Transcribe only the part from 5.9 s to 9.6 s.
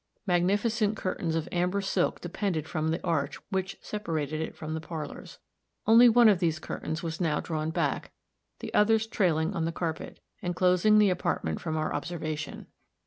one of these curtains was now drawn back, the others trailing